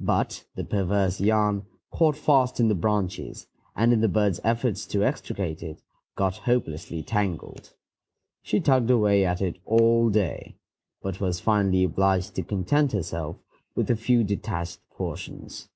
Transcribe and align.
But 0.00 0.44
the 0.56 0.64
perverse 0.64 1.20
yarn 1.20 1.64
caught 1.92 2.16
fast 2.16 2.58
in 2.58 2.66
the 2.66 2.74
branches, 2.74 3.46
and, 3.76 3.92
in 3.92 4.00
the 4.00 4.08
bird's 4.08 4.40
efforts 4.42 4.84
to 4.86 5.04
extricate 5.04 5.62
it, 5.62 5.80
got 6.16 6.38
hopelessly 6.38 7.00
tangled. 7.04 7.74
She 8.42 8.58
tugged 8.58 8.90
away 8.90 9.24
at 9.24 9.40
it 9.40 9.60
all 9.64 10.10
day, 10.10 10.56
but 11.00 11.20
was 11.20 11.38
finally 11.38 11.84
obliged 11.84 12.34
to 12.34 12.42
content 12.42 12.90
herself 12.90 13.36
with 13.76 13.88
a 13.88 13.94
few 13.94 14.24
detached 14.24 14.80
portions. 14.90 15.68